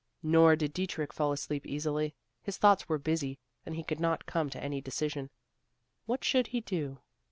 Nor 0.23 0.55
did 0.55 0.73
Dietrich 0.73 1.13
fall 1.13 1.31
asleep 1.31 1.63
easily. 1.63 2.15
His 2.41 2.57
thoughts 2.57 2.89
were 2.89 2.97
busy 2.97 3.37
and 3.67 3.75
he 3.75 3.83
could 3.83 3.99
not 3.99 4.25
come 4.25 4.49
to 4.49 4.59
any 4.63 4.81
decision. 4.81 5.29
What 6.07 6.23
should 6.23 6.47
he 6.47 6.61
do? 6.61 7.01